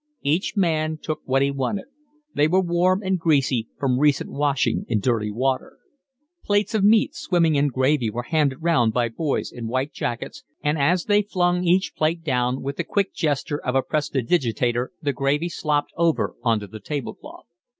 [0.23, 1.85] Each man took what he wanted;
[2.33, 5.77] they were warm and greasy from recent washing in dirty water.
[6.43, 10.79] Plates of meat swimming in gravy were handed round by boys in white jackets, and
[10.79, 15.49] as they flung each plate down with the quick gesture of a prestidigitator the gravy
[15.49, 17.45] slopped over on to the table cloth.